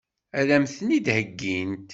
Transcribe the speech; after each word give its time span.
Ad 0.39 0.49
m-ten-id-heggint? 0.61 1.89